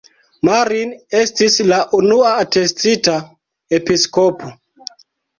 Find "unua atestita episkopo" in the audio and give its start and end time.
1.97-4.49